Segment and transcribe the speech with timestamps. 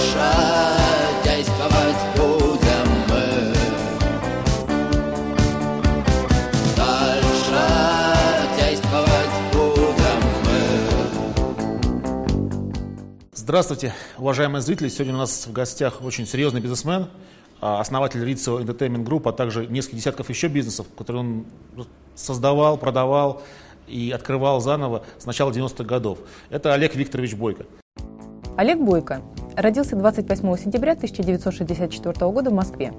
[0.00, 0.16] Дальше
[1.24, 3.52] действовать будем мы.
[6.74, 7.60] Дальше
[8.56, 10.60] действовать будем мы.
[13.34, 14.88] Здравствуйте, уважаемые зрители.
[14.88, 17.08] Сегодня у нас в гостях очень серьезный бизнесмен,
[17.60, 21.44] а, основатель Rizzo Entertainment Group, а также несколько десятков еще бизнесов, которые он
[22.14, 23.42] создавал, продавал
[23.86, 26.20] и открывал заново с начала 90-х годов.
[26.48, 27.66] Это Олег Викторович Бойко.
[28.56, 29.22] Олег Бойко
[29.60, 32.92] родился 28 сентября 1964 года в Москве.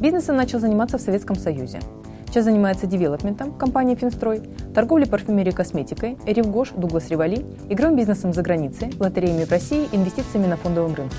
[0.00, 1.80] Бизнесом начал заниматься в Советском Союзе.
[2.26, 4.42] Сейчас занимается девелопментом компании «Финстрой»,
[4.74, 10.46] торговлей парфюмерией и косметикой, Ревгош, Дуглас Ревали, игровым бизнесом за границей, лотереями в России, инвестициями
[10.46, 11.16] на фондовом рынке.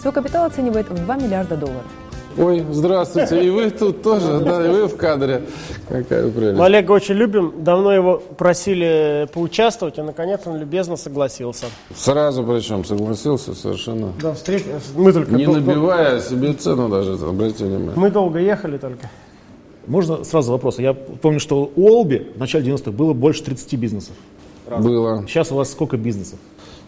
[0.00, 1.84] Свой капитал оценивает в 2 миллиарда долларов.
[2.38, 5.42] Ой, здравствуйте, и вы тут тоже, да, и вы в кадре.
[5.88, 6.58] Какая прелесть.
[6.58, 11.66] Мы Олега очень любим, давно его просили поучаствовать, и наконец он любезно согласился.
[11.94, 14.12] Сразу причем согласился совершенно.
[14.20, 14.64] Да, встреч...
[14.94, 17.92] Мы только Не дол- набивая себе цену даже, обратите внимание.
[17.96, 19.10] Мы долго ехали только.
[19.86, 20.78] Можно сразу вопрос?
[20.78, 24.14] Я помню, что у Олби в начале 90-х было больше 30 бизнесов.
[24.78, 25.24] Было.
[25.26, 26.38] Сейчас у вас сколько бизнесов?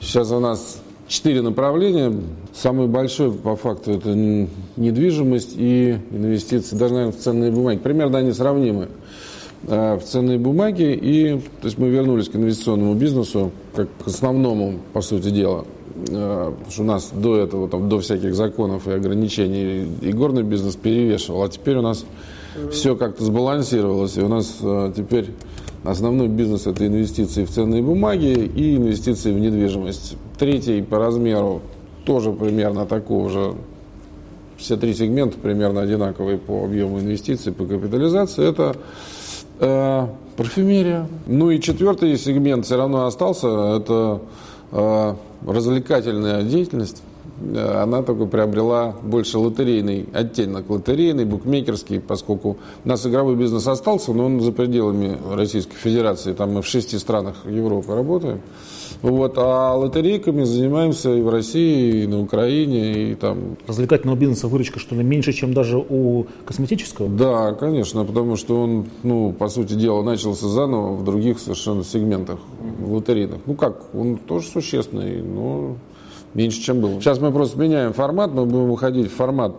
[0.01, 0.79] Сейчас у нас
[1.09, 2.13] четыре направления.
[2.55, 4.15] Самый большой, по факту, это
[4.77, 7.79] недвижимость и инвестиции, даже, наверное, в ценные бумаги.
[7.79, 8.89] Примерно они сравнимы.
[9.67, 14.75] А, В ценные бумаги и, то есть мы вернулись к инвестиционному бизнесу, как к основному,
[14.93, 15.65] по сути дела.
[16.11, 20.43] А, Потому что у нас до этого, там, до всяких законов и ограничений, и горный
[20.43, 22.05] бизнес перевешивал, а теперь у нас
[22.71, 25.31] все как-то сбалансировалось, и у нас а, теперь
[25.85, 30.17] Основной бизнес– это инвестиции в ценные бумаги и инвестиции в недвижимость.
[30.39, 31.63] Третий по размеру
[32.05, 33.55] тоже примерно такого же.
[34.57, 38.49] Все три сегмента примерно одинаковые по объему инвестиций, по капитализации.
[38.49, 38.77] Это
[39.61, 40.07] э,
[40.37, 41.07] парфюмерия.
[41.27, 43.47] Ну и четвертый сегмент все равно остался.
[43.77, 44.21] Это
[44.73, 45.15] э,
[45.47, 47.03] развлекательная деятельность.
[47.41, 54.13] Э, Она только приобрела больше лотерейный оттенок, лотерейный, букмекерский, поскольку у нас игровой бизнес остался,
[54.13, 56.33] но он за пределами Российской Федерации.
[56.33, 58.41] Там мы в шести странах Европы работаем.
[59.03, 64.81] Вот, а лотерейками занимаемся и в России, и на Украине, и там Развлекательного бизнеса выручка
[64.81, 67.09] что ли меньше, чем даже у косметического?
[67.09, 72.41] Да, конечно, потому что он, ну, по сути дела, начался заново в других совершенно сегментах
[72.81, 73.39] лотерейных.
[73.47, 75.77] Ну как, он тоже существенный, но
[76.35, 77.01] меньше, чем был.
[77.01, 79.55] Сейчас мы просто меняем формат, мы будем выходить в формат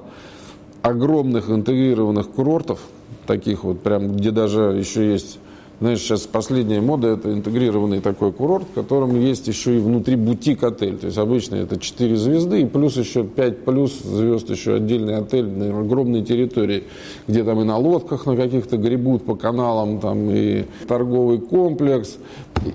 [0.82, 2.80] огромных интегрированных курортов,
[3.28, 5.40] таких вот прям, где даже еще есть,
[5.80, 10.98] знаешь, сейчас последняя мода, это интегрированный такой курорт, в котором есть еще и внутри бутик-отель.
[10.98, 15.48] То есть обычно это 4 звезды и плюс еще 5 плюс звезд, еще отдельный отель
[15.48, 16.84] на огромной территории,
[17.28, 22.18] где там и на лодках на каких-то гребут по каналам, там и торговый комплекс,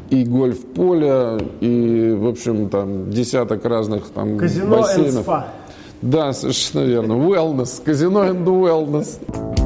[0.08, 5.22] и, гольф-поле, и, в общем, там десяток разных там Казино бассейнов.
[5.24, 5.48] спа.
[6.00, 7.12] Да, совершенно верно.
[7.12, 9.63] Wellness, казино and wellness.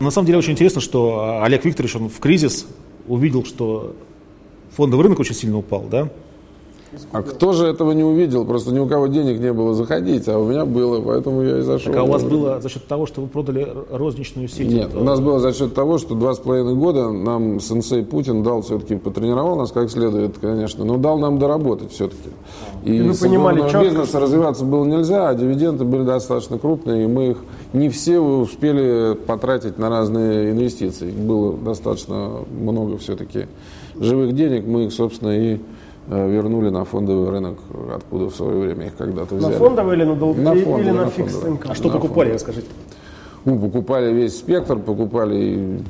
[0.00, 2.66] На самом деле очень интересно, что а, Олег Викторович, он в кризис
[3.06, 3.94] увидел, что
[4.74, 6.08] фондовый рынок очень сильно упал, да?
[7.12, 8.44] А кто же этого не увидел?
[8.44, 11.60] Просто ни у кого денег не было заходить, а у меня было, поэтому я и
[11.62, 11.92] зашел.
[11.92, 14.68] Так а у вас было за счет того, что вы продали розничную сеть?
[14.68, 18.42] Нет, у нас было за счет того, что два с половиной года нам сенсей Путин
[18.42, 22.30] дал все-таки, потренировал нас как следует, конечно, но дал нам доработать все-таки.
[22.84, 27.06] И, И вы понимали четко, бизнеса развиваться было нельзя, а дивиденды были достаточно крупные, и
[27.06, 27.38] мы их
[27.72, 31.08] не все успели потратить на разные инвестиции.
[31.08, 33.46] Их было достаточно много все-таки
[33.98, 35.60] живых денег, мы их, собственно, и
[36.08, 37.58] вернули на фондовый рынок,
[37.94, 39.54] откуда в свое время их когда-то На взяли.
[39.54, 40.36] фондовый или на долг...
[40.36, 41.38] На или фондовый, на на фикс?
[41.68, 42.66] А что на покупали, расскажите?
[43.44, 45.80] Ну, покупали весь спектр, покупали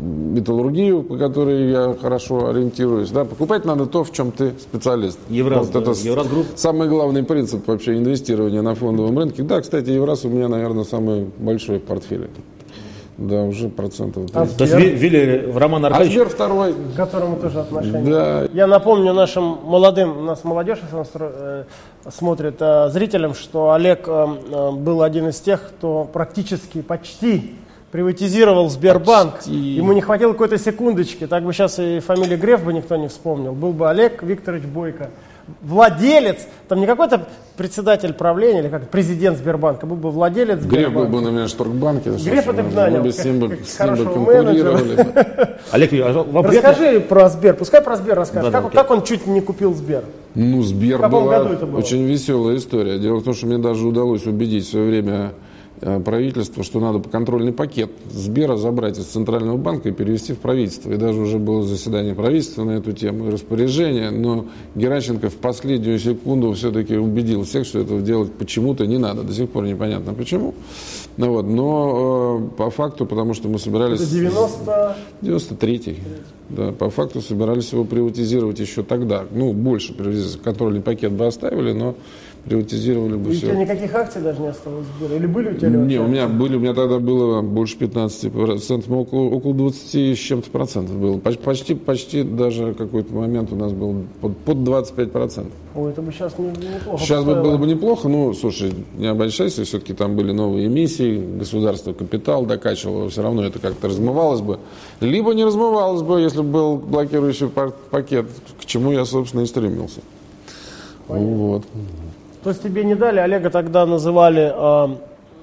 [0.00, 3.10] металлургию, по которой я хорошо ориентируюсь.
[3.10, 5.18] Да, покупать надо то, в чем ты специалист.
[5.28, 6.46] Евраз, да, это с- Евразгрупп.
[6.54, 9.42] самый главный принцип вообще инвестирования на фондовом рынке.
[9.42, 12.30] Да, кстати, Евраз у меня, наверное, самый большой в портфеле.
[13.28, 14.56] Да, уже процентов А 30.
[14.56, 16.72] То есть Ви- Вилли в Роман А Аркадьевич Сбер второй.
[16.74, 18.02] К которому тоже отношение.
[18.02, 21.64] Да, Я напомню нашим молодым, у нас молодежь если нас, э,
[22.10, 27.54] смотрит, э, зрителям, что Олег э, э, был один из тех, кто практически, почти
[27.92, 29.34] приватизировал Сбербанк.
[29.36, 29.52] Почти.
[29.54, 33.52] Ему не хватило какой-то секундочки, так бы сейчас и фамилию Греф бы никто не вспомнил.
[33.52, 35.10] Был бы Олег Викторович Бойко.
[35.62, 41.04] Владелец, там не какой-то председатель правления или как президент Сбербанка, был бы владелец Греф был
[41.04, 41.12] Сбербанка.
[41.12, 42.10] бы на меня Шторгбанке.
[42.10, 45.06] Греф это мы нанял, бы с ним как с ним бы конкурировали.
[45.72, 46.46] Олег, а вам?
[46.46, 48.50] Расскажи про Сбер, пускай про Сбер расскажет.
[48.50, 50.04] Да-да, как, как он чуть не купил Сбер?
[50.34, 51.76] Ну, Сбер была было?
[51.76, 52.98] очень веселая история.
[52.98, 55.32] Дело в том, что мне даже удалось убедить в свое время
[55.82, 60.90] э, правительство, что надо контрольный пакет Сбера забрать из Центрального банка и перевести в правительство.
[60.90, 65.98] И даже уже было заседание правительства на эту тему и распоряжение, но Геращенко в последнюю
[65.98, 69.22] секунду все-таки убедил всех, что этого делать почему-то не надо.
[69.22, 70.54] До сих пор непонятно почему.
[71.16, 74.00] Ну, вот, но э, по факту, потому что мы собирались...
[74.00, 74.96] Это 90...
[75.20, 75.98] 93-й.
[76.48, 79.24] Да, по факту собирались его приватизировать еще тогда.
[79.30, 80.42] Ну, больше приватизировать.
[80.42, 81.94] Контрольный пакет бы оставили, но
[82.44, 83.46] приватизировали бы И у все.
[83.46, 85.16] тебя никаких акций даже не осталось Сбера?
[85.16, 85.68] Или были у тебя?
[85.68, 90.18] Не, у меня были, у меня тогда было больше 15 процентов, около, около 20 с
[90.20, 91.18] чем-то процентов было.
[91.18, 95.52] Поч- Почти, почти даже какой-то момент у нас был под, под 25 процентов.
[95.74, 99.64] Ой, это бы сейчас не, неплохо Сейчас бы было бы неплохо, но, слушай, не обольщайся,
[99.64, 104.58] все-таки там были новые эмиссии, государство капитал докачивало, все равно это как-то размывалось бы.
[105.00, 108.26] Либо не размывалось бы, если бы был блокирующий пакет,
[108.60, 110.00] к чему я, собственно, и стремился.
[111.08, 111.64] Вот.
[112.42, 114.96] То есть тебе не дали, Олега тогда называли э,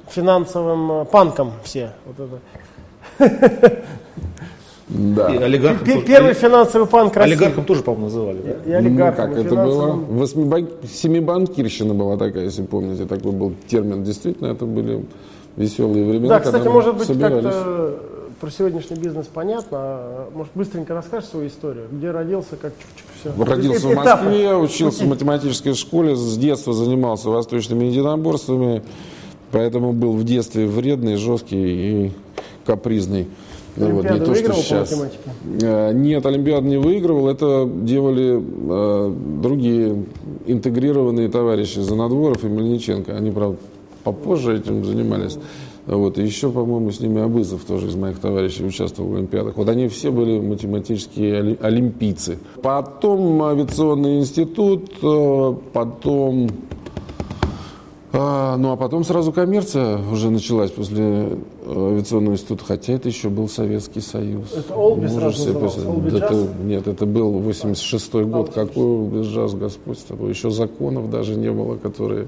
[0.10, 1.92] финансовым э, панком все.
[2.06, 2.19] Вот
[3.19, 3.80] это.
[4.90, 5.30] Да.
[5.34, 7.34] И олигархом, Пе- тоже- Первый финансовый панк России.
[7.34, 8.40] олигархом тоже, по-моему, называли.
[8.42, 8.51] да?
[8.51, 9.92] И Ну, олигархом, как и это было?
[10.10, 10.68] Восьмибан...
[10.92, 13.06] Семибанкирщина была такая, если помните.
[13.06, 14.04] Такой был термин.
[14.04, 15.06] Действительно, это были
[15.57, 16.30] веселые времена.
[16.30, 17.44] Да, кстати, может быть, собирались.
[17.44, 18.00] как-то
[18.40, 19.78] про сегодняшний бизнес понятно.
[19.80, 21.86] а, Может, быстренько расскажешь свою историю?
[21.92, 23.44] Где родился, как чук-чук, все.
[23.44, 28.84] Родился в Москве, учился в математической школе, с детства занимался восточными единоборствами,
[29.52, 32.12] поэтому был в детстве вредный, жесткий и
[32.66, 33.28] капризный.
[33.76, 34.92] Ну, вот, Олимпиаду выигрывал по щас.
[34.92, 35.20] математике?
[35.62, 37.30] Э, Нет, Олимпиад не выигрывал.
[37.30, 40.04] Это делали э, другие
[40.48, 43.16] интегрированные товарищи Занадворов и Мельниченко.
[43.16, 43.58] Они, правда,
[44.04, 45.38] попозже этим занимались.
[45.90, 46.20] Вот.
[46.20, 49.58] И еще, по-моему, с ними Абызов тоже из моих товарищей участвовал в Олимпиадах.
[49.58, 52.38] Вот они все были математические оли- олимпийцы.
[52.62, 56.50] Потом авиационный институт, э, потом
[58.12, 63.30] а, ну, а потом сразу коммерция уже началась после э, авиационного института, хотя это еще
[63.30, 64.52] был Советский Союз.
[64.52, 65.88] Это Олби сразу назывался?
[65.88, 68.50] Олби ты- нет, это был 86-й год.
[68.52, 70.30] Какой без джаз, Господь с тобой.
[70.30, 72.28] Еще законов даже не было, которые...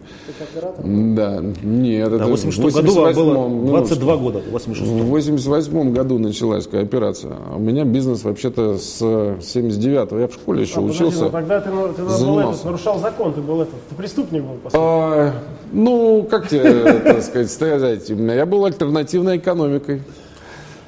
[0.84, 3.96] Да, нет, это Да, в в 86 году вам 88-м, было минуточку.
[4.06, 4.40] 22 года.
[4.48, 7.34] в 86 В 88 году началась кооперация.
[7.52, 10.20] А у меня бизнес вообще-то с 79-го.
[10.20, 11.24] Я в школе еще А, подожди, учился.
[11.26, 14.70] ну тогда ты, ну, ты этот, нарушал закон, ты был этот, ты преступник был, по
[14.70, 14.80] сути.
[14.80, 15.34] А,
[15.72, 20.02] ну, как тебе, так сказать, сказать, я был альтернативной экономикой.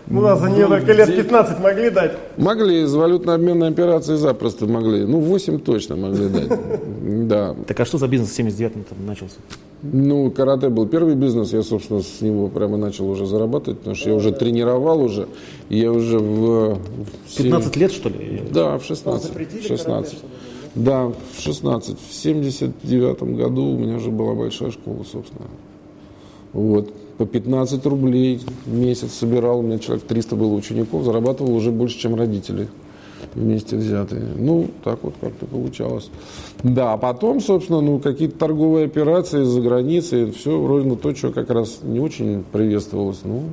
[0.07, 2.11] Ну да, за нее только лет здесь- 15 могли дать.
[2.37, 5.05] Могли, из валютно-обменной операции запросто могли.
[5.05, 6.59] Ну, 8 точно могли дать.
[7.03, 7.55] Да.
[7.67, 9.35] Так а что за бизнес в 79-м там начался?
[9.81, 14.09] Ну, карате был первый бизнес, я, собственно, с него прямо начал уже зарабатывать, потому что
[14.09, 15.27] я уже тренировал уже,
[15.69, 16.75] я уже в...
[16.75, 18.43] в 15 лет, что ли?
[18.51, 19.27] Да, в 16.
[19.27, 20.15] запретили В 16.
[20.75, 21.97] Да, в 16.
[21.99, 25.47] В 79 году у меня уже была большая школа, собственно.
[26.53, 26.91] Вот.
[27.17, 29.59] По 15 рублей в месяц собирал.
[29.59, 31.03] У меня человек 300 было учеников.
[31.03, 32.67] Зарабатывал уже больше, чем родители
[33.35, 34.25] вместе взятые.
[34.37, 36.09] Ну, так вот как-то получалось.
[36.63, 40.31] Да, а потом, собственно, ну, какие-то торговые операции за границей.
[40.31, 43.21] Все на то, что как раз не очень приветствовалось.
[43.23, 43.43] Ну,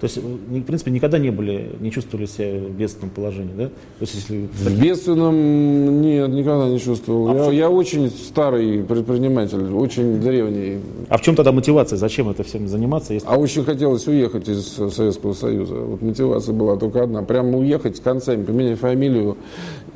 [0.00, 3.64] То есть, вы, в принципе, никогда не были, не чувствовали себя в бедственном положении, да?
[3.66, 3.72] То
[4.02, 4.46] есть, если...
[4.52, 7.34] В бедственном нет, никогда не чувствовал.
[7.34, 10.78] я, я очень старый предприниматель, очень древний.
[11.08, 11.96] А в чем тогда мотивация?
[11.96, 13.14] Зачем это всем заниматься?
[13.14, 13.26] Если...
[13.26, 15.74] А очень хотелось уехать из Советского Союза.
[15.74, 17.22] Вот мотивация была только одна.
[17.22, 19.36] Прямо уехать с концами, поменять фамилию,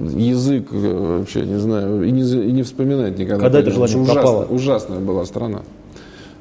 [0.00, 3.44] язык, э, вообще не знаю, и не, и не вспоминать никогда.
[3.44, 4.46] Когда это желание ужасно-?
[4.50, 5.62] Ужасная была страна.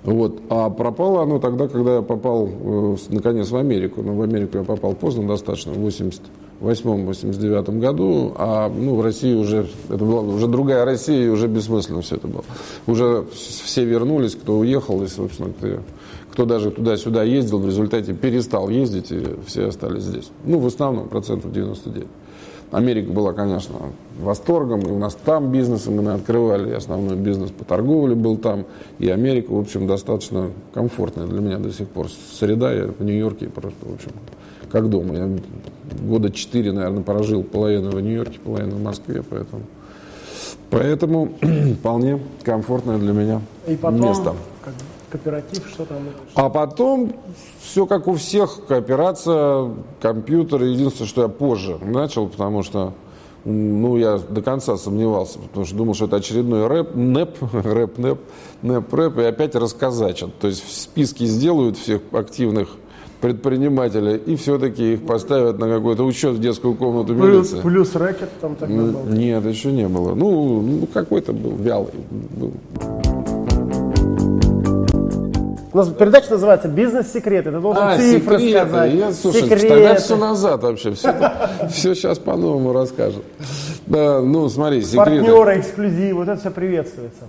[0.04, 0.42] Вот.
[0.50, 4.02] А пропало оно тогда, когда я попал, э, наконец, в Америку.
[4.02, 5.78] Но в Америку я попал поздно достаточно, в
[6.60, 8.34] 88-89 году.
[8.36, 12.28] А ну, в России уже, это была уже другая Россия, и уже бессмысленно все это
[12.28, 12.44] было.
[12.88, 15.68] Уже вс- все вернулись, кто уехал, и, собственно, кто,
[16.32, 20.32] кто даже туда-сюда ездил, в результате перестал ездить, и все остались здесь.
[20.46, 22.08] Ну, в основном, процентов 99.
[22.72, 23.76] Америка была, конечно,
[24.22, 28.66] восторгом, и у нас там бизнесы мы открывали, основной бизнес по торговле был там,
[29.00, 32.08] и Америка, в общем, достаточно комфортная для меня до сих пор.
[32.34, 34.12] Среда, я в Нью-Йорке просто, в общем,
[34.72, 35.16] как дома.
[35.16, 35.30] Я
[36.02, 39.64] года четыре, наверное, прожил половину в Нью-Йорке, половину в Москве, поэтому,
[40.70, 41.32] поэтому
[41.80, 44.34] вполне комфортное для меня И потом место.
[44.64, 44.74] как
[45.12, 45.98] кооператив, что там.
[46.36, 47.14] А потом
[47.62, 50.68] все как у всех, кооперация, компьютеры.
[50.68, 52.94] Единственное, что я позже начал, потому что
[53.46, 58.20] ну, я до конца сомневался, потому что думал, что это очередной рэп, нэп, рэп, нэп,
[58.62, 60.38] нэп, рэп, и опять расказачат.
[60.40, 62.70] То есть в списке сделают всех активных
[63.22, 67.62] предпринимателей и все-таки их поставят на какой-то учет в детскую комнату Плюс, милиции.
[67.62, 69.06] плюс рэкет там тогда был.
[69.06, 70.16] Нет, еще не было.
[70.16, 71.94] Ну, ну какой-то был вялый.
[72.10, 72.54] Был.
[75.74, 77.52] У нас передача называется «Бизнес-секреты».
[77.52, 78.68] Ты должен А, цифры секреты.
[78.68, 78.94] сказать.
[78.94, 79.68] Я, слушай, секреты.
[79.70, 80.92] тогда все назад вообще.
[80.94, 81.14] Все,
[81.96, 83.24] сейчас по-новому расскажут.
[83.86, 85.22] Да, ну, смотри, секреты.
[85.24, 87.24] Партнеры, эксклюзив, вот это все приветствуется.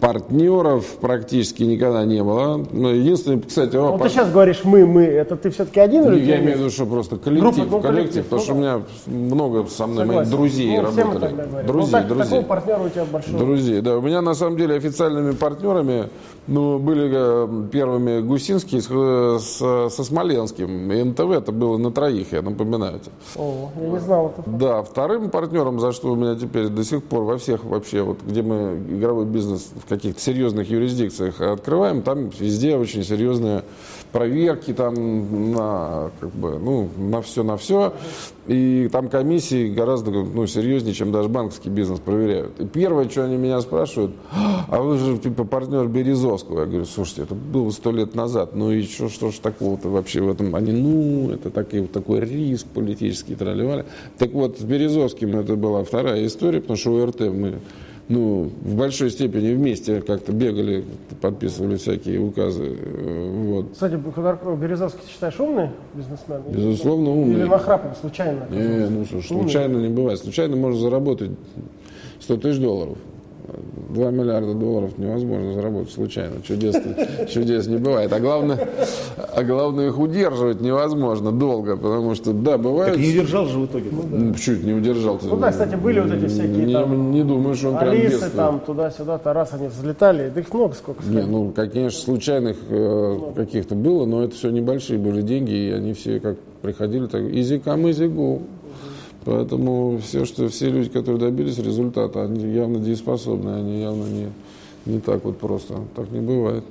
[0.00, 2.64] Партнеров практически никогда не было.
[2.72, 5.02] Но единственное, кстати, Ну, пар- ты сейчас говоришь «мы», «мы».
[5.04, 8.24] Это ты все-таки один или я имею в виду, что просто коллектив, Группа, ну, коллектив,
[8.24, 10.16] коллектив, потому ну что у меня много со мной Согласен.
[10.20, 11.34] моих друзей ну, работали.
[11.66, 12.42] Друзей, ну, так, друзей.
[12.42, 13.38] Партнера у тебя большого.
[13.38, 13.98] Друзей, да.
[13.98, 16.08] У меня на самом деле официальными партнерами
[16.46, 20.92] ну, были э, первыми Гусинские с, э, с- со Смоленским.
[20.92, 23.12] И НТВ это было на троих, я напоминаю тебе.
[23.36, 24.48] О, я не знал это.
[24.50, 28.18] Да, вторым партнером, за что у меня теперь до сих пор во всех вообще, вот
[28.26, 33.64] где мы игровой бизнес каких-то серьезных юрисдикциях открываем, там везде очень серьезные
[34.12, 37.92] проверки там на, как бы, ну, на все, на все.
[38.46, 42.58] И там комиссии гораздо ну, серьезнее, чем даже банковский бизнес проверяют.
[42.60, 44.12] И первое, что они меня спрашивают,
[44.68, 46.60] а вы же типа партнер Березовского.
[46.60, 50.20] Я говорю, слушайте, это было сто лет назад, ну и что, что ж такого-то вообще
[50.20, 50.54] в этом?
[50.54, 53.84] Они, ну, это такой, такой риск политический, тролливали.
[54.16, 57.60] Так вот, с Березовским это была вторая история, потому что у РТ мы
[58.08, 60.84] ну, в большой степени вместе как-то бегали,
[61.20, 62.76] подписывали всякие указы.
[62.78, 63.72] э, Вот.
[63.72, 66.42] Кстати, Ходорков, Березовский ты считаешь умный бизнесмен?
[66.48, 67.40] Безусловно, умный.
[67.40, 68.46] Или Нахрапов случайно?
[68.50, 70.18] Не, ну что, ж, случайно не бывает.
[70.20, 71.30] Случайно можно заработать
[72.20, 72.96] 100 тысяч долларов.
[73.90, 76.42] 2 миллиарда долларов невозможно заработать случайно.
[76.42, 76.76] Чудес,
[77.28, 78.12] чудес не бывает.
[78.12, 78.68] А главное,
[79.34, 82.94] а главное, их удерживать невозможно долго, потому что, да, бывает...
[82.94, 83.90] Так не удержал же в итоге.
[83.90, 85.18] Ну, Чуть не удержал.
[85.22, 88.08] Ну да, кстати, были вот эти всякие не, там не думаю, что он прям Алисы
[88.08, 88.34] бедствует.
[88.34, 91.02] там туда-сюда-то, раз они взлетали, да их много сколько.
[91.04, 95.70] Не, ну, как, конечно, случайных э, каких-то было, но это все небольшие были деньги, и
[95.70, 98.42] они все как приходили, так easy come, easy go.
[99.26, 104.28] Поэтому все, что, все люди, которые добились результата, они явно дееспособны, они явно не,
[104.86, 105.74] не так вот просто.
[105.96, 106.62] Так не бывает.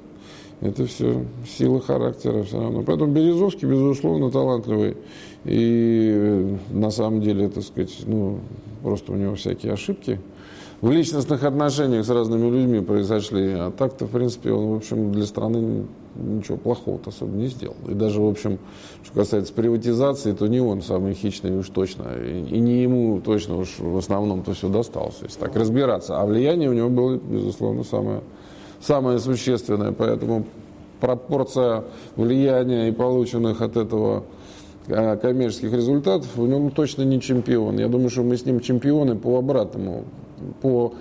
[0.61, 2.81] Это все сила характера все равно.
[2.81, 4.95] Поэтому Березовский, безусловно, талантливый.
[5.43, 8.39] И э, на самом деле, так сказать, ну,
[8.81, 10.21] просто у него всякие ошибки
[10.79, 13.51] в личностных отношениях с разными людьми произошли.
[13.51, 17.75] А так-то, в принципе, он, в общем, для страны ничего плохого особо не сделал.
[17.87, 18.59] И даже, в общем,
[19.03, 22.05] что касается приватизации, то не он самый хищный уж точно.
[22.17, 26.19] И, не ему точно уж в основном-то все досталось, если так разбираться.
[26.19, 28.21] А влияние у него было, безусловно, самое,
[28.81, 29.91] самое существенное.
[29.91, 30.45] Поэтому
[30.99, 31.83] пропорция
[32.15, 34.23] влияния и полученных от этого
[34.87, 37.77] а, коммерческих результатов, у него точно не чемпион.
[37.79, 40.05] Я думаю, что мы с ним чемпионы по обратному,
[40.61, 40.93] по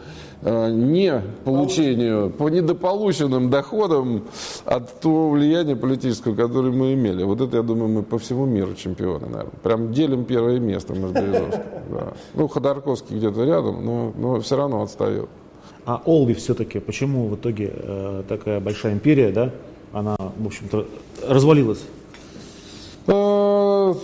[0.42, 4.24] не получению, по недополученным доходам
[4.64, 7.22] от того влияния политического, которое мы имели.
[7.22, 9.52] Вот это, я думаю, мы по всему миру чемпионы, наверное.
[9.62, 11.62] Прям делим первое место мы с Березовским.
[11.90, 12.14] Да.
[12.32, 15.28] Ну, Ходорковский где-то рядом, но, но все равно отстает.
[15.84, 19.50] А Олби все-таки, почему в итоге э, такая большая империя, да,
[19.92, 20.86] она, в общем-то,
[21.28, 21.82] развалилась?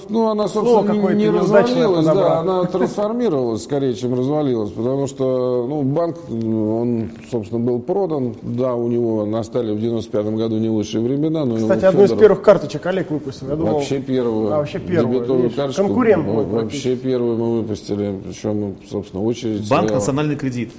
[0.09, 5.67] Ну, она, собственно, не, какое-то не развалилась, да, она трансформировалась скорее, чем развалилась, потому что,
[5.69, 11.03] ну, банк, он, собственно, был продан, да, у него настали в 95 году не лучшие
[11.03, 13.49] времена, но Кстати, одну из первых карточек Олег выпустил.
[13.49, 14.53] Я думал, Вообще первую.
[14.53, 15.83] А, вообще первую, дебетовую карточку.
[15.85, 19.69] конкурент Вообще первую мы выпустили, причем, собственно, очередь.
[19.69, 19.95] Банк стояла.
[20.01, 20.71] «Национальный кредит».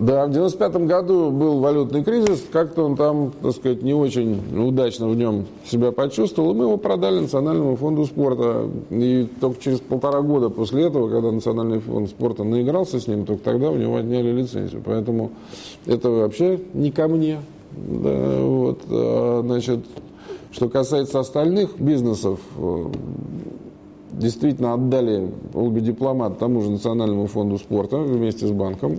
[0.00, 5.06] Да, в 95 году был валютный кризис, как-то он там, так сказать, не очень удачно
[5.06, 8.68] в нем себя почувствовал, и мы его продали Национальному фонду спорта.
[8.90, 13.44] И только через полтора года после этого, когда Национальный фонд спорта наигрался с ним, только
[13.44, 14.82] тогда у него отняли лицензию.
[14.84, 15.30] Поэтому
[15.86, 17.38] это вообще не ко мне.
[17.76, 19.80] Да, вот, а, значит,
[20.50, 22.86] что касается остальных бизнесов, э,
[24.12, 28.98] действительно отдали Дипломат тому же Национальному фонду спорта вместе с банком.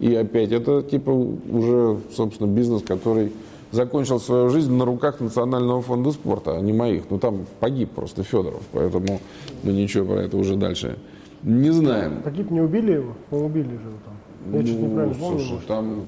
[0.00, 3.32] И опять это типа уже, собственно, бизнес, который
[3.72, 7.04] закончил свою жизнь на руках Национального фонда спорта, а не моих.
[7.10, 9.20] Ну там погиб просто Федоров, поэтому
[9.62, 10.96] мы ничего про это уже дальше
[11.42, 12.22] не знаем.
[12.22, 13.12] погиб, не убили его?
[13.30, 14.52] Ну, убили же его там.
[14.52, 15.32] Я чуть неправильно помню.
[15.32, 15.66] Ну, слушай, может.
[15.66, 16.06] там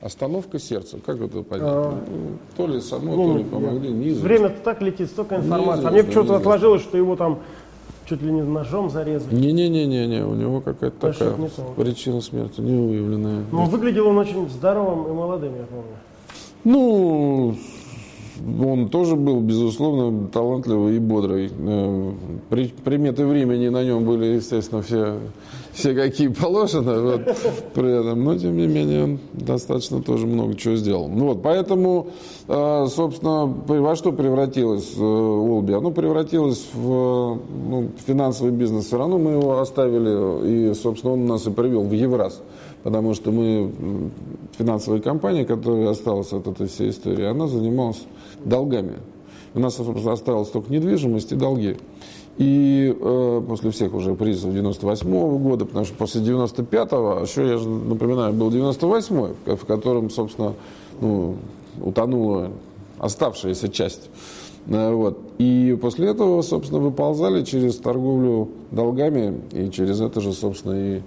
[0.00, 1.66] остановка сердца, как это понять?
[1.66, 1.98] А.
[2.08, 4.28] Ну, То ли само, Ну, то ли помогли, неизвестно.
[4.28, 5.86] Время-то так летит, столько информации.
[5.86, 7.40] А мне почему-то отложилось, что его там
[8.08, 9.34] чуть ли не ножом зарезали.
[9.34, 11.62] Не-не-не-не, у него какая-то Значит, такая не то.
[11.76, 13.44] причина смерти не выявленная.
[13.52, 15.84] Но выглядел он очень здоровым и молодым, я помню.
[16.64, 17.54] Ну,
[18.64, 21.50] он тоже был, безусловно, талантливый и бодрый.
[21.56, 22.12] Э,
[22.50, 25.18] При, приметы времени на нем были, естественно, все,
[25.76, 27.36] все какие положено вот,
[27.74, 28.24] при этом.
[28.24, 31.08] Но, тем не менее, он достаточно тоже много чего сделал.
[31.08, 32.08] Ну, вот, поэтому,
[32.48, 35.72] э, собственно, во что превратилось э, Олби?
[35.72, 38.86] Оно превратилось в ну, финансовый бизнес.
[38.86, 42.40] Все равно мы его оставили, и, собственно, он нас и привел в Евраз.
[42.82, 43.70] потому что мы,
[44.56, 48.02] финансовая компания, которая осталась от этой всей истории, она занималась
[48.44, 48.94] долгами.
[49.54, 51.76] У нас осталось только недвижимость и долги.
[52.38, 57.68] И э, после всех уже кризисов 98 года, потому что после 95-го, еще я же
[57.68, 60.52] напоминаю, был 98-й, в котором, собственно,
[61.00, 61.36] ну,
[61.80, 62.50] утонула
[62.98, 64.10] оставшаяся часть.
[64.66, 65.18] Э, Вот.
[65.38, 71.00] И после этого, собственно, выползали через торговлю долгами, и через это же, собственно, и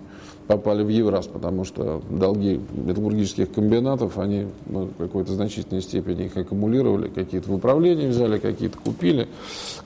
[0.49, 6.35] попали в Евраз, потому что долги металлургических комбинатов, они ну, в какой-то значительной степени их
[6.35, 9.27] аккумулировали, какие-то в управление взяли, какие-то купили,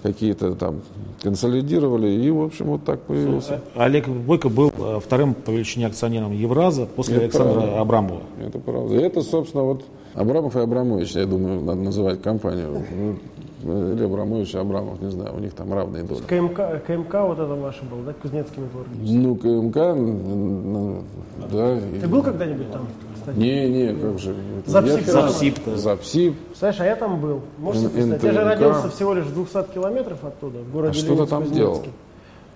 [0.03, 0.79] какие-то там
[1.22, 3.60] консолидировали, и, в общем, вот так появился.
[3.75, 7.82] Олег Бойко был э, вторым по величине акционером Евраза после Это Александра правда.
[7.82, 8.22] Абрамова.
[8.39, 8.96] Это правда.
[8.96, 12.86] И это, собственно, вот Абрамов и Абрамович, я думаю, надо называть компанию.
[13.63, 16.22] Ну, Или Абрамович и Абрамов, не знаю, у них там равные доли.
[16.22, 19.17] КМК, КМК вот это ваше было, да, Кузнецкий металлургический.
[19.17, 19.75] Ну, КМК,
[21.51, 21.77] да.
[21.77, 23.38] и- Ты был когда-нибудь там, кстати?
[23.38, 24.36] Не, не, как же.
[24.65, 25.77] Запсип, Запсип-то.
[25.77, 26.36] Запсип.
[26.58, 27.41] Знаешь, а я там был.
[27.58, 28.24] Можете представить?
[28.24, 31.50] Я же родился всего лишь в 200 километров оттуда, в городе А что ты там
[31.51, 31.84] делал?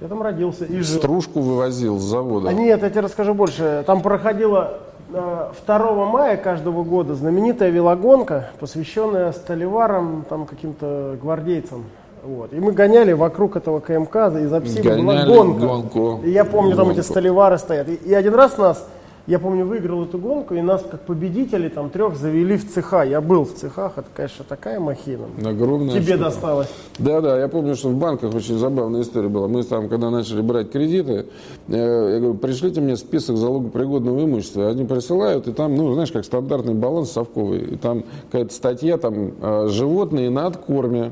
[0.02, 1.00] Я там родился и жил.
[1.00, 2.50] Стружку вывозил с завода.
[2.50, 3.84] А нет, я тебе расскажу больше.
[3.88, 11.86] Там проходила э, 2 мая каждого года знаменитая велогонка, посвященная столеварам, там каким-то гвардейцам.
[12.24, 12.52] Вот.
[12.52, 15.66] И мы гоняли вокруг этого КМК, из Апсиба была Гоняли гонка.
[15.66, 16.20] гонку.
[16.26, 17.12] И я помню, там эти Гонку.
[17.12, 17.88] столевары стоят.
[17.88, 18.86] И, и один раз нас,
[19.28, 23.04] я помню, выиграл эту гонку, и нас как победителей там трех завели в цеха.
[23.04, 25.26] Я был в цехах, это, конечно, такая махина.
[25.46, 26.18] Огромная Тебе штука.
[26.30, 26.70] досталось.
[26.98, 29.48] Да, да, я помню, что в банках очень забавная история была.
[29.50, 31.26] Мы там, когда начали брать кредиты,
[31.68, 31.74] э,
[32.14, 34.70] я говорю, пришлите мне список залогопригодного имущества.
[34.70, 37.60] Они присылают, и там, ну, знаешь, как стандартный баланс совковый.
[37.60, 41.12] И там какая-то статья, там, э, животные на откорме.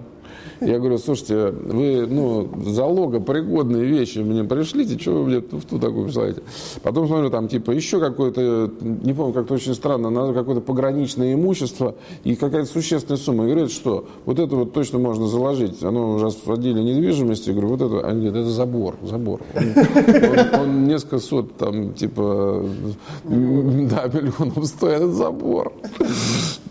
[0.61, 6.41] Я говорю, слушайте, вы, ну, залогопригодные вещи мне пришлите, что вы мне туфту такую присылаете?
[6.83, 11.95] Потом смотрю, там, типа, еще какое-то, не помню, как-то очень странно, надо какое-то пограничное имущество
[12.23, 13.43] и какая-то существенная сумма.
[13.43, 14.05] Я говорю, это что?
[14.25, 15.83] Вот это вот точно можно заложить.
[15.83, 17.49] Оно уже в отделе недвижимости.
[17.49, 19.41] Я говорю, вот это, они говорят, это забор, забор.
[19.55, 19.63] Он,
[20.59, 22.63] он- он несколько сот, там, типа,
[23.23, 25.73] да, миллионов стоит этот забор.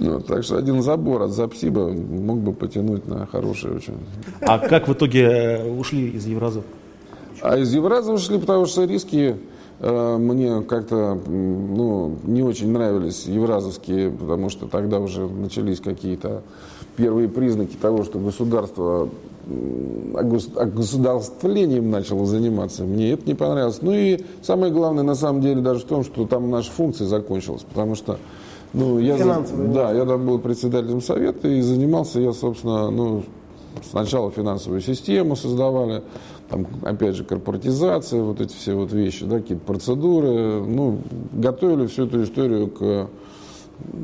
[0.04, 3.94] Ну, так что один забор от Запсиба мог бы потянуть на хороший очень.
[4.42, 6.62] А как в итоге э, ушли из Евраза?
[7.40, 9.36] А из Евраза ушли, потому что риски
[9.80, 16.42] э, мне как-то ну, не очень нравились евразовские, потому что тогда уже начались какие-то
[16.96, 19.08] первые признаки того, что государство
[19.48, 22.84] м, огос- огосударствлением начало заниматься.
[22.84, 23.78] Мне это не понравилось.
[23.80, 27.62] Ну и самое главное, на самом деле, даже в том, что там наша функция закончилась,
[27.62, 28.18] потому что
[28.74, 29.16] ну, я,
[29.72, 33.22] да, я там был председателем совета и занимался я, собственно, ну,
[33.88, 36.02] сначала финансовую систему создавали,
[36.48, 40.98] там, опять же, корпоратизация, вот эти все вот вещи, да, какие-то процедуры, ну,
[41.32, 43.08] готовили всю эту историю к,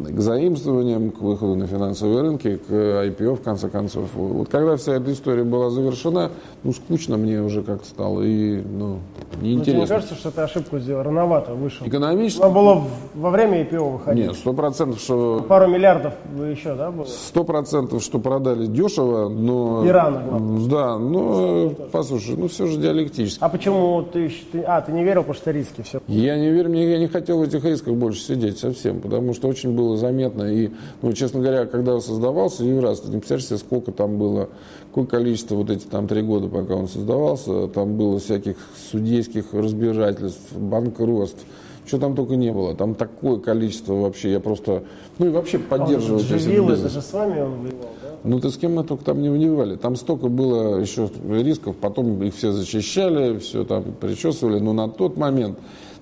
[0.09, 4.09] к заимствованиям, к выходу на финансовые рынки, к IPO, в конце концов.
[4.15, 6.31] Вот когда вся эта история была завершена,
[6.65, 8.99] ну, скучно мне уже как-то стало и, ну, Но
[9.37, 9.87] тебе не неинтересно.
[9.87, 11.03] кажется, что ты ошибку сделал?
[11.03, 11.87] Рановато вышел.
[11.87, 12.41] Экономически?
[12.41, 12.89] Надо было в-
[13.21, 14.27] во время IPO выходить.
[14.27, 17.05] Нет, сто процентов, что Пару миллиардов бы еще, да, было?
[17.05, 19.85] Сто процентов, что продали дешево, но...
[19.85, 20.69] И рано, главное.
[20.69, 23.43] Да, но, послушай, ну все же диалектически.
[23.43, 26.01] А почему ты, ты- А, ты не верил, потому что риски все.
[26.07, 29.49] Я не верю, мне я не хотел в этих рисках больше сидеть совсем, потому что
[29.49, 30.45] очень было заметно.
[30.45, 30.71] И,
[31.03, 34.49] ну, честно говоря, когда создавался Евраз, ты не представляешь себе, сколько там было,
[34.89, 38.57] какое количество вот эти там три года, пока он создавался, там было всяких
[38.91, 41.45] судейских разбирательств, банкротств,
[41.87, 42.75] что там только не было.
[42.75, 44.85] Там такое количество вообще, я просто,
[45.19, 48.09] ну и вообще поддерживаю этот Живил, это же с вами он воевал, да?
[48.23, 49.77] Ну ты с кем мы только там не воевали.
[49.77, 55.17] Там столько было еще рисков, потом их все зачищали, все там причесывали, но на тот
[55.17, 55.59] момент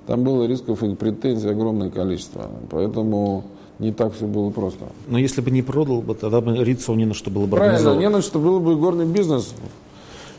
[0.09, 2.51] там было рисков и претензий огромное количество.
[2.71, 3.45] Поэтому
[3.79, 4.87] не так все было просто.
[5.07, 7.95] Но если бы не продал, бы, тогда бы Рицу не на что было бы Правильно,
[7.95, 9.53] не на что было бы горный бизнес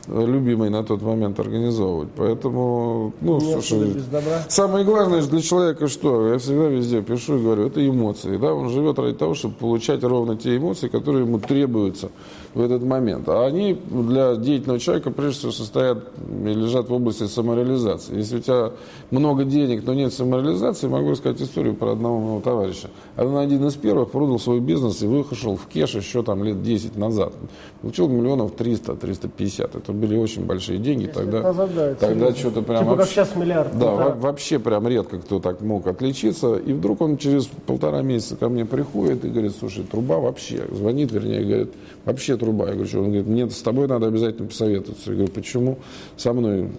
[0.08, 2.10] э, любимый на тот момент организовывать.
[2.18, 4.44] Поэтому, ну, Нет слушай, без добра.
[4.50, 6.30] Самое главное же для человека что?
[6.30, 8.38] Я всегда везде пишу и говорю, это эмоции.
[8.38, 8.56] Да?
[8.56, 12.10] Он живет ради того, чтобы получать ровно те эмоции, которые ему требуются
[12.54, 13.28] в этот момент.
[13.30, 16.00] А они для деятельного человека прежде всего состоят
[16.46, 18.18] и лежат в области самореализации.
[18.18, 18.72] Если у тебя
[19.12, 22.90] много денег, но нет самореализации, могу рассказать историю про одного моего товарища.
[23.18, 26.98] Он один из первых продал свой бизнес и вышел в кеш еще там лет 10
[26.98, 27.34] назад.
[27.82, 29.78] Получил миллионов 300-350.
[29.78, 31.06] Это были очень большие деньги.
[31.08, 33.78] Тогда, назад, да, тогда что-то прям Типа как вообще- сейчас миллиард.
[33.78, 36.56] да, Ну, во- вообще прям редко кто так мог отличиться.
[36.56, 40.66] И вдруг он через полтора месяца ко мне приходит и говорит, слушай, труба вообще.
[40.72, 41.74] Звонит, вернее, говорит,
[42.06, 42.68] вообще труба.
[42.68, 43.00] Я говорю, что?
[43.00, 45.12] Он говорит, мне с тобой надо обязательно посоветоваться.
[45.12, 45.78] Я говорю, почему
[46.18, 46.70] со мной?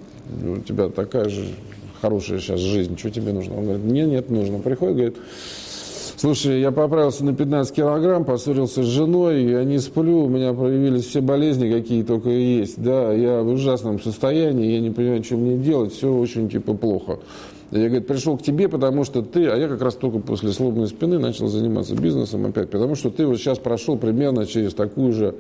[0.42, 1.44] У тебя такая же
[2.00, 3.56] хорошая сейчас жизнь, что тебе нужно?
[3.56, 4.58] Он говорит, мне нет, нужно.
[4.58, 5.16] Приходит, говорит,
[6.20, 11.06] Слушай, я поправился на 15 килограмм, поссорился с женой, я не сплю, у меня проявились
[11.06, 12.74] все болезни, какие только есть.
[12.76, 17.20] Да, я в ужасном состоянии, я не понимаю, что мне делать, все очень типа плохо.
[17.70, 20.88] Я, говорит, пришел к тебе, потому что ты, а я как раз только после сломанной
[20.88, 25.37] спины начал заниматься бизнесом опять, потому что ты вот сейчас прошел примерно через такую же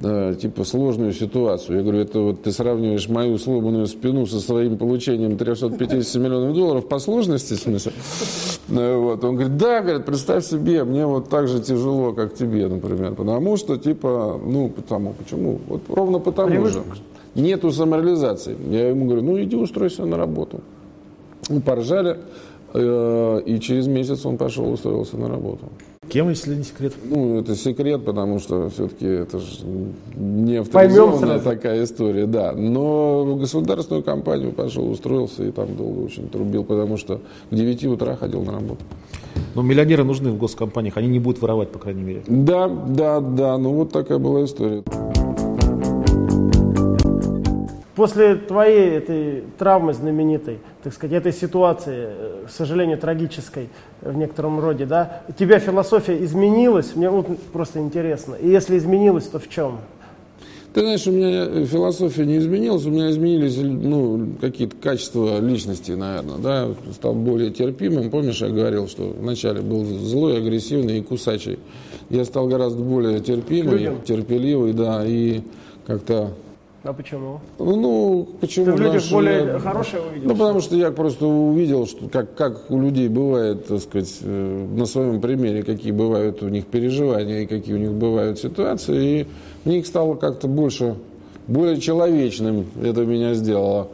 [0.00, 1.78] э, типа сложную ситуацию.
[1.78, 6.86] Я говорю, это вот ты сравниваешь мою сломанную спину со своим получением 350 миллионов долларов
[6.86, 7.92] по сложности, в смысле?
[8.68, 9.24] Э, Вот.
[9.24, 13.56] Он говорит, да, говорит, представь себе, мне вот так же тяжело, как тебе, например, потому
[13.56, 15.58] что, типа, ну, потому, почему?
[15.68, 16.72] Вот ровно потому Привык.
[16.72, 16.82] же.
[17.34, 18.56] Нету самореализации.
[18.70, 20.60] Я ему говорю, ну, иди устройся на работу.
[21.48, 22.18] Мы поржали,
[22.74, 25.66] э, и через месяц он пошел устроился на работу.
[26.08, 26.92] Кем, если не секрет?
[27.04, 29.64] Ну, это секрет, потому что все-таки это же
[30.14, 32.52] не авторизованная такая история, да.
[32.52, 37.84] Но в государственную компанию пошел, устроился и там долго очень трубил, потому что к 9
[37.86, 38.84] утра ходил на работу.
[39.54, 42.22] Ну, миллионеры нужны в госкомпаниях, они не будут воровать, по крайней мере.
[42.26, 44.82] Да, да, да, ну вот такая была история.
[47.94, 53.68] После твоей этой травмы знаменитой, так сказать, этой ситуации, э, к сожалению, трагической
[54.00, 56.96] в некотором роде, да, у тебя философия изменилась?
[56.96, 58.34] Мне вот просто интересно.
[58.34, 59.80] И если изменилась, то в чем?
[60.72, 66.38] Ты знаешь, у меня философия не изменилась, у меня изменились ну, какие-то качества личности, наверное.
[66.38, 66.68] Да?
[66.94, 68.10] Стал более терпимым.
[68.10, 71.58] Помнишь, я говорил, что вначале был злой, агрессивный и кусачий.
[72.08, 75.42] Я стал гораздо более терпимый, терпеливый, да, и
[75.86, 76.32] как-то
[76.84, 77.40] А почему?
[77.60, 78.66] Ну, почему?
[78.66, 80.28] Ты в людях что более хорошее увидел?
[80.28, 84.66] Ну, потому что я просто увидел, что как, как у людей бывает, так сказать, э,
[84.74, 89.20] на своем примере, какие бывают у них переживания и какие у них бывают ситуации.
[89.20, 89.26] И
[89.64, 90.96] мне их стало как-то больше,
[91.46, 92.66] более человечным.
[92.82, 93.88] Это меня сделало.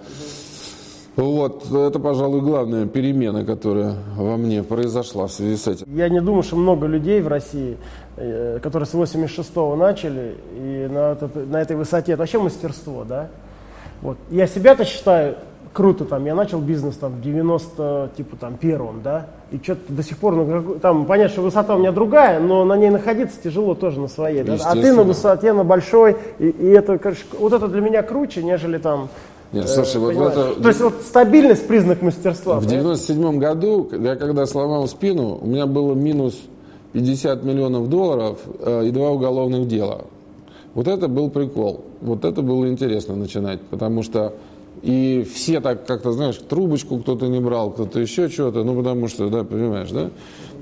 [1.18, 5.87] Вот, это, пожалуй, главная перемена, которая во мне произошла в связи с этим.
[5.92, 7.76] Я не думаю, что много людей в России,
[8.16, 13.31] э, которые с 86-го начали, и на, этот- на этой высоте, это вообще мастерство, да?
[14.00, 14.16] Вот.
[14.31, 15.35] Я себя-то считаю
[15.72, 20.04] круто, там, я начал бизнес там в 90, типа, там, первом, да, и что-то до
[20.04, 23.74] сих пор, ну, там, понятно, что высота у меня другая, но на ней находиться тяжело
[23.74, 24.54] тоже на своей, да?
[24.64, 28.42] а ты на высоте, на большой, и, и это, короче, вот это для меня круче,
[28.44, 29.09] нежели там,
[29.52, 30.32] Нет, э, слушай, вот понимаешь?
[30.32, 32.56] это- то есть вот стабильность признак мастерства.
[32.61, 32.90] В понятно?
[32.94, 36.38] 97 году, я когда сломал спину, у меня было минус
[36.92, 40.02] 50 миллионов долларов э, и два уголовных дела.
[40.74, 41.80] Вот это был прикол.
[42.00, 44.34] Вот это было интересно начинать, потому что
[44.82, 49.28] и все так как-то, знаешь, трубочку кто-то не брал, кто-то еще что-то, ну потому что,
[49.28, 50.11] да, понимаешь, да?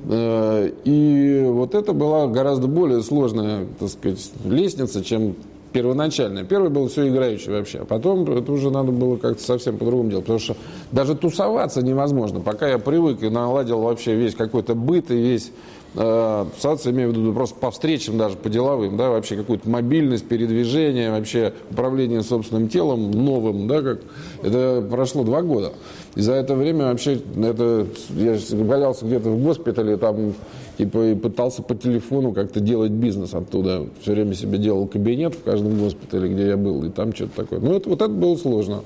[0.09, 5.35] Э, И вот это была гораздо более сложная, так сказать, лестница, чем
[5.77, 6.43] первоначальная.
[6.43, 10.25] Первый был все играющий вообще, а потом это уже надо было как-то совсем по-другому делать,
[10.25, 10.57] потому что
[10.91, 12.41] даже тусоваться невозможно.
[12.41, 15.53] Пока я привык и наладил вообще весь какой-то быт и весь
[15.95, 20.27] э, тусоваться, имею в виду просто по встречам даже, по деловым, да, вообще какую-то мобильность,
[20.27, 24.01] передвижение, вообще управление собственным телом новым, да, как
[24.43, 25.75] это прошло два года.
[26.17, 30.33] И за это время вообще это, я валялся где-то в госпитале, там,
[30.79, 33.87] типа, и пытался по телефону как-то делать бизнес оттуда.
[34.01, 37.59] Все время себе делал кабинет в каждом госпитале, где я был, и там что-то такое.
[37.61, 38.81] Ну, это, вот это было сложно.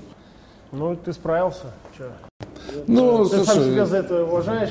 [0.72, 1.66] Ну, ты справился.
[1.96, 2.04] Чё?
[2.88, 4.70] Ну, Ты сам слушай, себя за это уважаешь?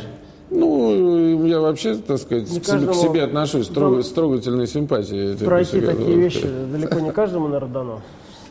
[0.49, 4.09] ну, я вообще, так сказать, Не к себе, к каждому- себе отношусь с трог- с
[4.09, 5.37] трогательной симпатией.
[5.37, 6.19] Пройти такие говорю.
[6.19, 8.01] вещи далеко не каждому, наверное, дано.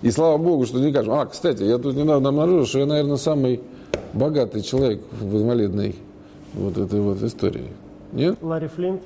[0.00, 1.12] И слава богу, что не кажем.
[1.12, 3.60] А, кстати, я тут недавно обнаружил, что я, наверное, самый
[4.12, 5.94] богатый человек в инвалидной
[6.54, 7.68] вот этой вот истории.
[8.12, 8.36] Нет?
[8.42, 9.02] Ларри Флинт.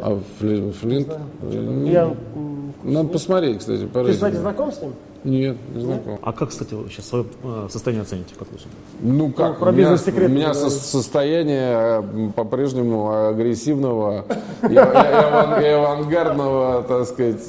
[0.00, 1.08] А Фли- Флинт?
[1.42, 4.92] э, Я, м, Надо посмотреть, кстати, по ты, кстати, знаком с ним?
[5.22, 6.18] Нет, не знаком.
[6.22, 8.78] А как, кстати, вы сейчас свое э, состояние оцените, как вы считаете?
[9.02, 14.24] Ну как, про у меня, у меня со- состояние э, по-прежнему агрессивного
[14.62, 17.46] и, авангардного, так сказать,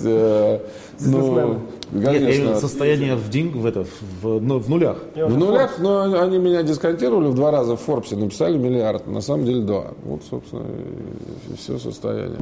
[0.99, 1.59] ну,
[1.91, 2.13] Бизнесмена.
[2.13, 3.85] Нет, я имею в конечно, виду состояние в, деньг, в, это,
[4.21, 4.97] в, ну, в нулях.
[5.15, 9.21] Я В нулях, но они меня дисконтировали в два раза в Форбсе, написали миллиард, на
[9.21, 9.87] самом деле два.
[10.03, 10.63] Вот, собственно,
[11.49, 12.39] и все состояние.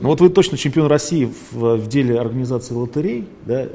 [0.00, 3.66] Ну вот вы точно чемпион России в, в деле организации лотерей, да?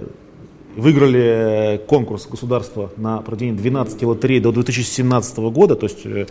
[0.75, 6.25] Выиграли э, конкурс государства на проведение 12 лотерей до 2017 года, то есть э,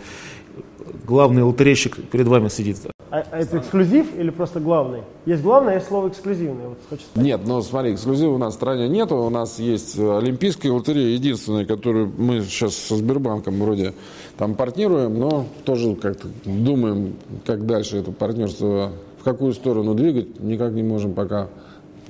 [1.05, 2.79] главный лотерейщик перед вами сидит.
[3.13, 5.01] А, а это эксклюзив или просто главный?
[5.27, 6.69] Есть главное, а есть слово эксклюзивный.
[6.69, 9.17] Вот хочется Нет, ну смотри, эксклюзива у нас в стране нету.
[9.17, 13.93] У нас есть э, Олимпийская лотерея, единственная, которую мы сейчас со Сбербанком вроде
[14.35, 17.13] там партнируем, но тоже как-то думаем,
[17.45, 21.49] как дальше это партнерство, в какую сторону двигать, никак не можем пока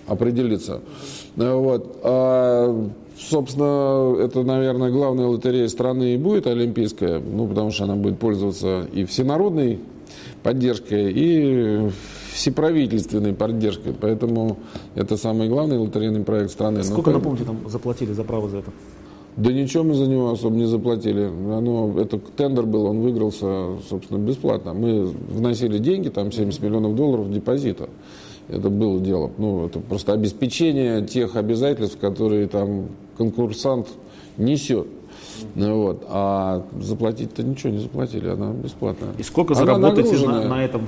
[0.07, 0.79] определиться.
[1.35, 1.97] Э, Вот.
[2.03, 2.89] А
[3.19, 8.87] собственно, это, наверное, главная лотерея страны и будет олимпийская, ну, потому что она будет пользоваться
[8.93, 9.81] и всенародной
[10.41, 11.89] поддержкой, и
[12.33, 13.93] всеправительственной поддержкой.
[13.99, 14.57] Поэтому
[14.95, 16.79] это самый главный лотерейный проект страны.
[16.79, 18.71] Но Сколько, как- напомните, там заплатили за право за это?
[19.35, 21.23] Да ничего мы за него особо не заплатили.
[21.25, 24.73] Оно, это тендер был, он выигрался, собственно, бесплатно.
[24.73, 27.89] Мы вносили деньги, там 70 миллионов долларов депозита.
[28.49, 29.31] Это было дело.
[29.37, 33.87] Ну, это просто обеспечение тех обязательств, которые там конкурсант
[34.37, 34.87] несет.
[35.55, 36.05] Ну, вот.
[36.07, 39.09] А заплатить-то ничего не заплатили, она бесплатная.
[39.17, 40.87] И сколько Она заработаете на, на этом?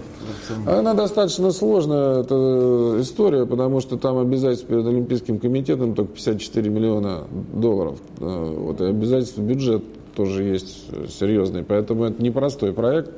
[0.65, 7.23] Она достаточно сложная, эта история, потому что там обязательства перед Олимпийским комитетом только 54 миллиона
[7.53, 7.99] долларов.
[8.19, 9.83] Э, Вот, и обязательства бюджет
[10.15, 13.11] тоже есть э, серьезный, поэтому это непростой проект.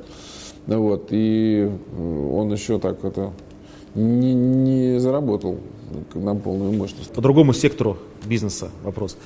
[0.66, 3.32] Вот, и э, он еще так это
[3.94, 5.58] не, не заработал
[6.14, 7.12] на полную мощность.
[7.12, 9.16] По другому сектору бизнеса вопрос.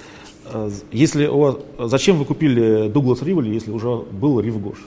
[0.52, 4.86] Э, Если у вас, зачем вы купили Дуглас Риволи, если уже был Ривгош?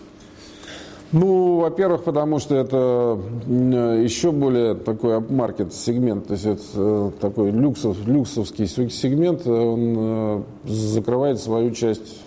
[1.11, 7.51] Ну, во-первых, потому что это еще более такой апмаркет сегмент, то есть это э, такой
[7.51, 12.21] люксов, люксовский се- сегмент, э, он закрывает свою часть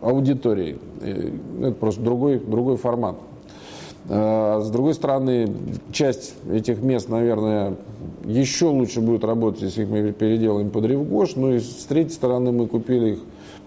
[0.00, 0.78] аудитории.
[1.60, 3.16] Это просто другой, другой формат.
[4.08, 5.50] А С другой стороны,
[5.92, 7.76] часть этих мест, наверное,
[8.24, 11.36] еще лучше будет работать, если их мы переделаем под Ревгош.
[11.36, 13.18] Ну и с третьей стороны, мы купили их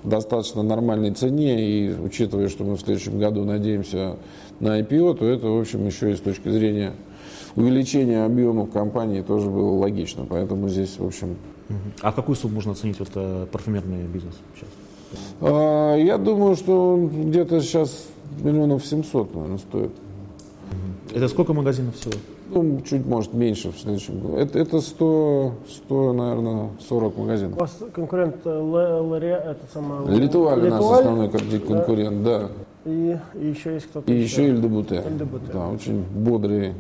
[0.04, 1.68] в достаточно нормальной цене.
[1.68, 4.18] И учитывая, что мы в следующем году надеемся
[4.60, 6.94] на IPO, то это, в общем, еще и с точки зрения
[7.56, 10.26] увеличения объемов компании тоже было логично.
[10.30, 11.36] Поэтому здесь, в общем,
[12.02, 14.70] А какую сумму можно оценить вот, э, парфюмерный бизнес сейчас?
[15.42, 18.06] а, я думаю, что он где-то сейчас
[18.42, 19.92] миллионов 700, наверное, стоит.
[21.14, 22.14] Это сколько магазинов всего?
[22.50, 24.38] Ну, чуть, может, меньше в следующем году.
[24.38, 25.54] Это, это 100,
[25.86, 27.60] 100, наверное, 40 У магазинов.
[27.60, 32.50] вас конкурент э, Лоре- это самое, Литуаль у нас Литуаль, основной кон- конкурент, да.
[32.86, 34.12] И, и еще есть кто-то.
[34.12, 34.96] И еще Иль де Буте.
[35.06, 35.46] Иль де Буте.
[35.54, 36.74] Да, очень бодрые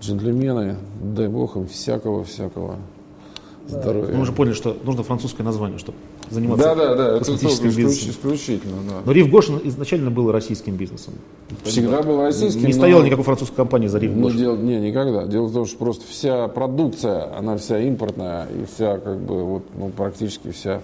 [0.00, 0.76] джентльмены.
[1.02, 2.76] Дай бог им всякого-всякого
[3.68, 4.14] здоровья.
[4.14, 5.96] Мы уже поняли, что нужно французское название, чтобы
[6.32, 8.10] заниматься Да, да, да, это косметическим исключ- бизнесом.
[8.10, 8.94] исключительно, да.
[9.04, 11.14] Но Ривгош изначально был российским бизнесом.
[11.64, 12.64] Всегда был российским.
[12.64, 14.34] Не стояла никакой французской компании за Ну, Ривгош.
[14.34, 15.24] дело, не, никогда.
[15.26, 19.62] Дело в том, что просто вся продукция, она вся импортная, и вся, как бы, вот,
[19.78, 20.80] ну, практически вся,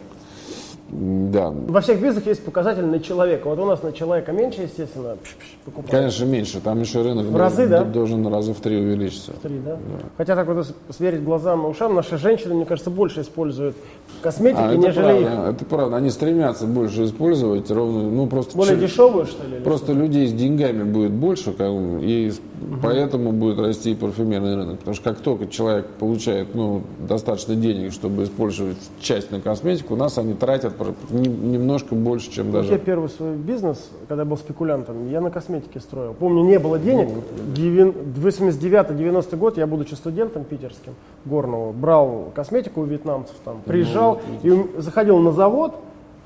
[0.90, 1.50] да.
[1.50, 3.48] Во всех бизнесах есть показатель на человека.
[3.48, 5.16] Вот у нас на человека меньше, естественно,
[5.64, 5.90] покупают.
[5.90, 6.60] Конечно, меньше.
[6.60, 7.84] Там еще рынок В разы, да?
[7.84, 9.32] должен раза в три увеличиться.
[9.42, 9.76] Три, да?
[10.16, 13.76] Хотя так вот сверить глазам и ушам, наши женщины, мне кажется, больше используют
[14.22, 15.26] косметики, А, это нежели их.
[15.26, 15.96] правда, это правда.
[15.96, 19.60] Они стремятся больше использовать ровно, ну просто Более чё- дешевую, что ли?
[19.60, 21.68] Просто людей с деньгами будет больше, как
[22.02, 22.40] и с-
[22.82, 24.78] поэтому будет расти и парфюмерный рынок.
[24.78, 29.96] Потому что как только человек получает ну, достаточно денег, чтобы использовать часть на косметику, у
[29.96, 30.74] нас они тратят
[31.10, 32.78] немножко больше, чем Я даже...
[32.78, 36.14] первый свой бизнес, когда был спекулянтом, я на косметике строил.
[36.14, 37.08] Помню, не было денег.
[37.54, 44.50] Девин- 89-90 год, я, будучи студентом питерским, горного, брал косметику у вьетнамцев, там, приезжал и
[44.50, 45.74] у- заходил на завод,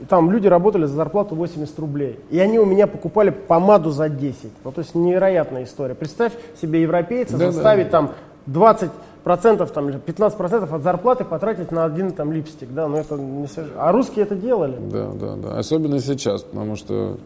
[0.01, 2.19] и там люди работали за зарплату 80 рублей.
[2.31, 4.51] И они у меня покупали помаду за 10.
[4.65, 5.95] Ну, то есть невероятная история.
[5.95, 7.53] Представь себе европейца Да-да.
[7.53, 8.11] заставить там
[8.47, 8.91] 20
[9.24, 13.14] процентов там, или 15 процентов от зарплаты потратить на один там липстик, да, но это
[13.16, 14.76] не А русские это делали.
[14.90, 15.58] Да, да, да.
[15.58, 17.16] Особенно сейчас, потому что...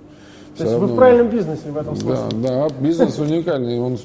[0.56, 2.24] То есть вы равно- в правильном бизнесе в этом смысле.
[2.42, 3.98] Да, да, бизнес уникальный, он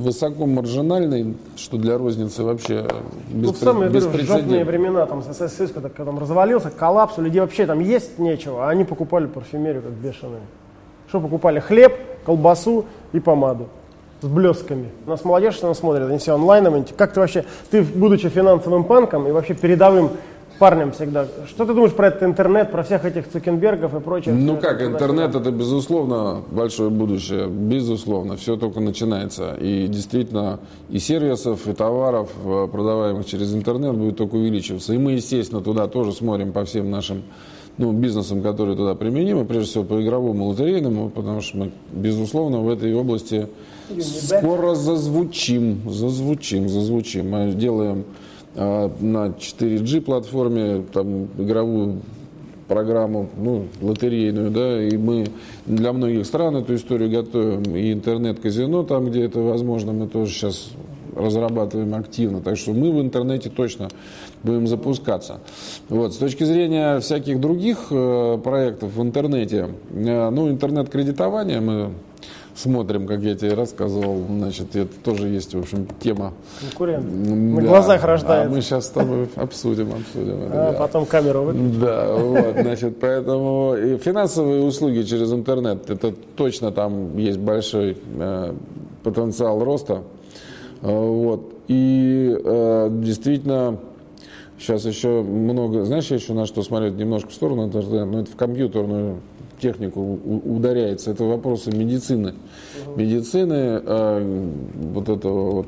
[0.00, 2.86] высоко маржинальный, что для розницы вообще
[3.32, 4.64] Ну, в беспре- самые жопные беспрецедентно.
[4.64, 8.84] времена, там, когда, когда там развалился, коллапс, у людей вообще там есть нечего, а они
[8.84, 10.42] покупали парфюмерию как бешеные.
[11.08, 11.58] Что покупали?
[11.58, 11.92] Хлеб,
[12.24, 13.66] колбасу и помаду
[14.20, 14.90] с блесками.
[15.06, 16.84] У нас молодежь что смотрит, они все онлайновые.
[16.96, 20.10] Как ты вообще, ты, будучи финансовым панком и вообще передовым
[20.58, 24.34] парнем всегда, что ты думаешь про этот интернет, про всех этих Цукенбергов и прочих?
[24.34, 29.54] Ну как, интернет это безусловно большое будущее, безусловно, все только начинается.
[29.54, 34.92] И действительно и сервисов, и товаров, э, продаваемых через интернет, будет только увеличиваться.
[34.94, 37.22] И мы, естественно, туда тоже смотрим по всем нашим
[37.78, 42.68] ну, бизнесам, которые туда применимы, прежде всего по игровому лотерейному, потому что мы, безусловно, в
[42.68, 43.48] этой области
[44.00, 47.30] скоро зазвучим, зазвучим, зазвучим.
[47.30, 48.04] Мы делаем
[48.54, 52.00] э, на 4G платформе там игровую
[52.68, 55.26] программу, ну, лотерейную, да, и мы
[55.66, 60.70] для многих стран эту историю готовим, и интернет-казино там, где это возможно, мы тоже сейчас
[61.16, 63.88] разрабатываем активно, так что мы в интернете точно
[64.42, 65.40] будем запускаться.
[65.88, 66.14] Вот.
[66.14, 71.90] С точки зрения всяких других э, проектов в интернете, э, ну, интернет-кредитование мы
[72.58, 76.32] смотрим, как я тебе рассказывал, значит, это тоже есть, в общем, тема.
[76.60, 77.04] Конкурент.
[77.04, 77.68] М, На да.
[77.68, 78.54] глазах А рождается.
[78.54, 80.42] мы сейчас с тобой обсудим, обсудим.
[80.42, 80.78] это, А да.
[80.78, 81.80] потом камеру выключить.
[81.80, 88.54] Да, вот, значит, поэтому и финансовые услуги через интернет, это точно там есть большой э,
[89.04, 90.02] потенциал роста.
[90.82, 91.54] Э, вот.
[91.68, 93.78] И э, действительно,
[94.58, 98.30] сейчас еще много, знаешь, я еще на что смотрю, немножко в сторону, интернета, но это
[98.32, 99.16] в компьютерную
[99.58, 100.00] технику
[100.44, 102.34] ударяется, это вопросы медицины.
[102.96, 105.66] Медицины, э, вот этого вот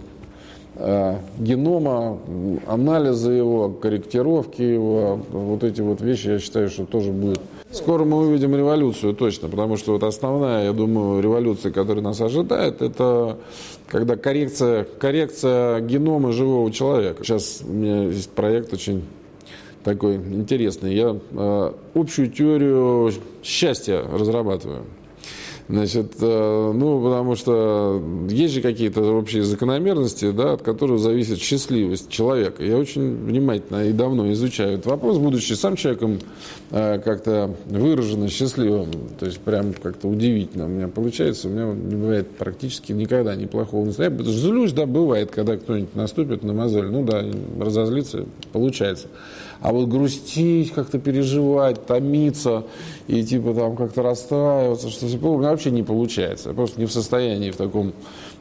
[0.77, 2.19] э, генома,
[2.67, 7.41] анализа его, корректировки его, вот эти вот вещи, я считаю, что тоже будет.
[7.73, 12.83] Скоро мы увидим революцию, точно, потому что вот основная, я думаю, революция, которая нас ожидает,
[12.83, 13.39] это
[13.87, 17.23] когда коррекция, коррекция генома живого человека.
[17.23, 19.05] Сейчас у меня есть проект очень
[19.85, 20.95] такой интересный.
[20.95, 23.13] Я э, общую теорию
[23.43, 24.85] счастья разрабатываю.
[25.71, 32.09] Значит, э, ну, потому что есть же какие-то общие закономерности, да, от которых зависит счастливость
[32.11, 32.65] человека.
[32.65, 36.19] Я очень внимательно и давно изучаю этот вопрос, будучи сам человеком
[36.73, 38.89] э, как-то выраженно счастливым.
[39.21, 41.47] То есть прям как-то удивительно у меня получается.
[41.47, 44.17] У меня не бывает практически никогда неплохого настроения.
[44.17, 46.91] Потому что Злюсь, да, бывает, когда кто-нибудь наступит на мозоль.
[46.91, 47.25] Ну да,
[47.61, 49.07] разозлиться получается.
[49.63, 52.65] А вот грустить, как-то переживать, томиться
[53.09, 56.51] и типа там как-то расстраиваться, что все у меня вообще не получается.
[56.51, 57.93] Я просто не в состоянии в таком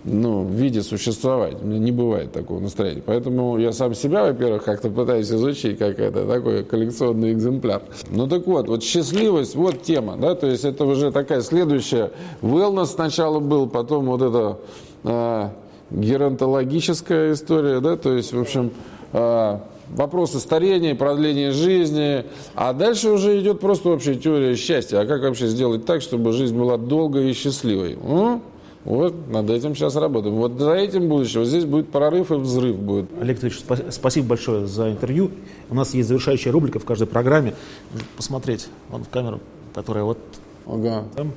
[0.04, 1.62] ну, виде существовать.
[1.62, 3.04] У меня не бывает такого настроения.
[3.06, 7.82] Поэтому я сам себя, во-первых, как-то пытаюсь изучить, как это такой коллекционный экземпляр.
[8.10, 12.12] Ну так вот, вот счастливость, вот тема, да, то есть это уже такая следующая.
[12.42, 14.58] Wellness сначала был, потом вот это
[15.04, 15.52] а,
[15.92, 18.72] геронтологическая история, да, то есть, в общем,
[19.12, 19.64] а,
[19.95, 22.25] вопросы старения, продления жизни,
[22.56, 24.99] а дальше уже идет просто общая теория счастья.
[24.99, 27.97] А как вообще сделать так, чтобы жизнь была долгой и счастливой?
[28.02, 28.41] М?
[28.86, 30.36] Вот над этим сейчас работаем.
[30.36, 31.39] Вот за этим будущее.
[31.41, 33.06] Вот здесь будет прорыв и взрыв будет.
[33.19, 35.32] Олег Викторович, спа- спасибо большое за интервью.
[35.69, 37.54] У нас есть завершающая рубрика в каждой программе.
[37.91, 39.41] Можно Посмотреть вон в камеру,
[39.75, 40.17] которая вот
[40.65, 41.04] Ага.
[41.15, 41.34] там.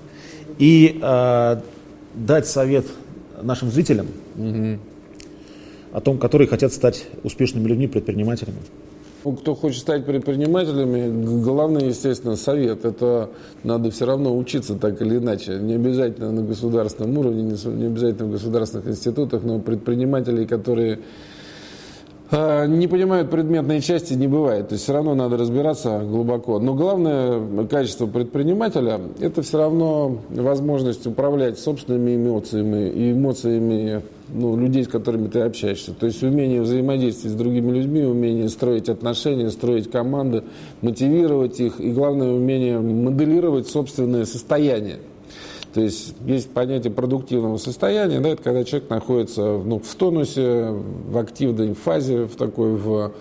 [0.59, 1.61] И э,
[2.15, 2.87] дать совет
[3.43, 4.07] нашим зрителям
[5.93, 8.59] о том, которые хотят стать успешными людьми, предпринимателями.
[9.25, 12.85] Ну, кто хочет стать предпринимателями, главный, естественно, совет.
[12.85, 13.31] Это
[13.63, 15.59] надо все равно учиться так или иначе.
[15.59, 20.99] Не обязательно на государственном уровне, не обязательно в государственных институтах, но предпринимателей, которые
[22.33, 24.69] а, не понимают предметные части, не бывает.
[24.69, 26.59] То есть все равно надо разбираться глубоко.
[26.59, 34.03] Но главное качество предпринимателя– это все равно возможность управлять собственными эмоциями и эмоциями
[34.33, 35.93] ну, людей, с которыми ты общаешься.
[35.93, 40.45] То есть умение взаимодействовать с другими людьми, умение строить отношения, строить команды,
[40.81, 44.99] мотивировать их и, главное, умение моделировать собственное состояние.
[45.75, 51.17] То есть есть понятие продуктивного состояния, да, это когда человек находится ну, в тонусе, в
[51.17, 53.13] активной фазе, в такой, в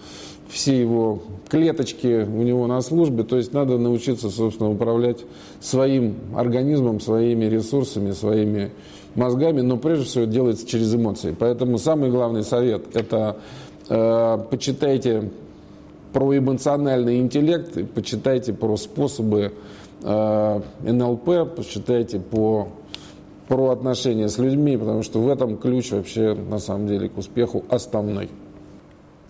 [0.52, 5.20] все его клеточки у него на службе, то есть надо научиться, собственно, управлять
[5.62, 8.72] своим организмом, своими ресурсами, своими
[9.16, 11.36] мозгами, но прежде всего это делается через эмоции.
[11.38, 13.38] Поэтому самый главный совет– это
[13.90, 15.32] э, почитайте
[16.14, 19.54] про эмоциональный интеллект, почитайте про способы
[20.04, 22.70] э, НЛП, почитайте по,
[23.48, 27.64] про отношения с людьми, потому что в этом ключ вообще на самом деле к успеху
[27.70, 28.30] основной.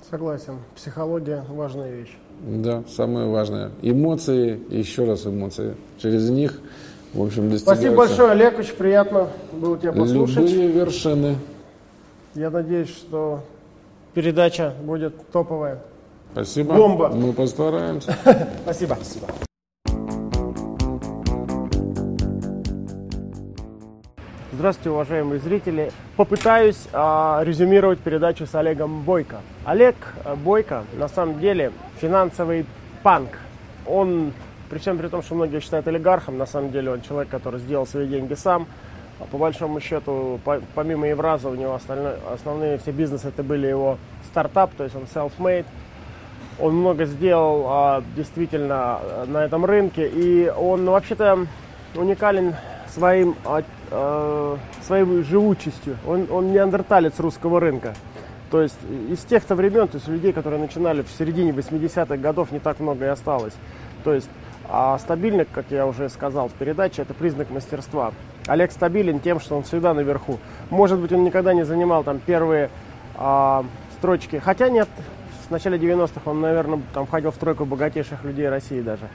[0.10, 0.56] Согласен.
[0.76, 2.18] Психология важная вещь.
[2.42, 3.72] Да, самое важное.
[3.82, 5.76] Эмоции, еще раз эмоции.
[6.00, 6.60] Через них,
[7.14, 8.60] в общем, достигаются Спасибо большое, Олег.
[8.60, 10.50] Очень приятно было тебя послушать.
[10.50, 11.36] любые вершины.
[12.36, 13.44] Я надеюсь, что
[14.14, 15.80] передача будет топовая.
[16.32, 16.74] Спасибо.
[16.74, 17.10] Бомба.
[17.10, 18.16] Мы постараемся.
[18.64, 18.98] Спасибо.
[24.54, 25.92] Здравствуйте, уважаемые зрители.
[26.16, 29.42] Попытаюсь а, резюмировать передачу с Олегом Бойко.
[29.66, 29.96] Олег
[30.44, 32.66] Бойко на самом деле финансовый
[33.02, 33.40] панк.
[33.88, 34.34] Он,
[34.72, 37.86] при всем при том, что многие считают олигархом, на самом деле он человек, который сделал
[37.86, 38.68] свои деньги сам.
[39.20, 43.68] А по большому счету, по- помимо Евраза, у него остальное- основные все бизнесы это были
[43.68, 45.66] его стартап, то есть он self-made.
[46.58, 51.48] Он много сделал а, действительно на этом рынке, и он ну, вообще-то
[51.94, 52.56] уникален
[52.88, 55.98] своим, а, а, своей живучестью.
[56.08, 57.94] Он, он неандерталец русского рынка.
[58.50, 58.78] То есть
[59.10, 63.04] из тех-то времен, то есть людей, которые начинали в середине 80-х годов, не так много
[63.04, 63.54] и осталось.
[64.06, 64.30] То есть
[64.74, 68.14] а стабильность, как я уже сказал в передаче, это признак мастерства.
[68.48, 70.40] Олег стабилен тем, что он всегда наверху.
[70.70, 72.70] Может быть, он никогда не занимал там первые
[73.16, 73.66] а,
[73.98, 74.38] строчки.
[74.38, 74.88] Хотя нет,
[75.48, 79.10] в начале 90-х он, наверное, там входил в тройку богатейших людей России даже.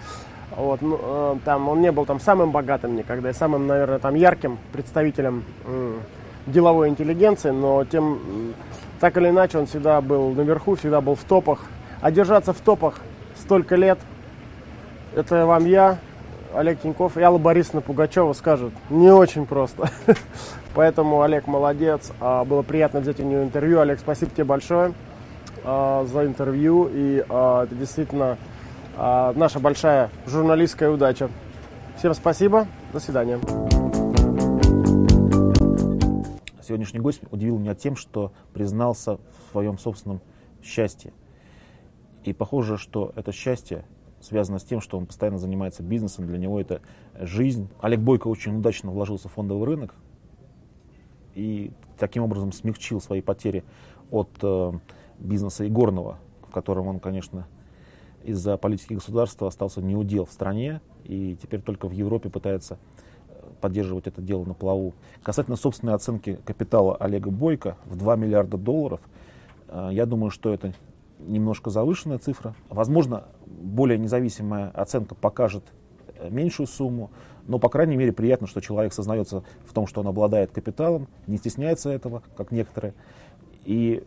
[0.55, 4.15] Вот, ну, э, там, он не был там самым богатым никогда и самым, наверное, там
[4.15, 6.01] ярким представителем м,
[6.47, 8.53] деловой интеллигенции, но тем,
[9.01, 11.61] так или иначе, он всегда был наверху, всегда был в топах.
[12.03, 13.01] А держаться в топах
[13.39, 13.99] столько лет,
[15.15, 15.99] это вам я,
[16.55, 19.91] Олег Тиньков и Алла Борисовна Пугачева скажут, не очень просто.
[20.75, 23.81] Поэтому Олег молодец, а, было приятно взять у него интервью.
[23.81, 24.93] Олег, спасибо тебе большое
[25.65, 28.39] а, за интервью, и а, это действительно
[28.99, 31.29] наша большая журналистская удача.
[31.99, 33.39] Всем спасибо, до свидания.
[36.67, 40.23] Сегодняшний гость удивил меня тем, что признался в своем собственном
[40.63, 41.13] счастье.
[42.25, 43.85] И похоже, что это счастье
[44.27, 46.81] связано с тем, что он постоянно занимается бизнесом, для него это
[47.19, 47.69] жизнь.
[47.81, 49.95] Олег Бойко очень удачно вложился в фондовый рынок
[51.35, 53.65] и таким образом смягчил свои потери
[54.11, 54.73] от э,
[55.19, 56.19] бизнеса игорного,
[56.49, 57.47] в котором он, конечно,
[58.25, 62.79] из-за политики государства остался неудел в стране и теперь только в Европе пытается
[63.29, 64.95] э, поддерживать это дело на плаву.
[65.23, 69.01] Касательно собственной оценки капитала Олега Бойко в 2 миллиарда долларов,
[69.69, 70.73] э, я думаю, что это
[71.19, 72.55] немножко завышенная цифра.
[72.69, 75.65] Возможно, более независимая оценка покажет
[76.19, 77.11] э, меньшую сумму,
[77.47, 81.37] но, по крайней мере, приятно, что человек сознается в том, что он обладает капиталом, не
[81.37, 82.95] стесняется этого, как некоторые,
[83.65, 84.03] и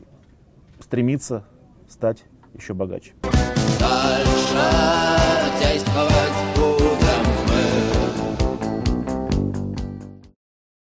[0.80, 1.46] стремится
[1.88, 3.14] стать еще богаче.
[3.80, 4.60] Дальше
[5.62, 6.29] действовать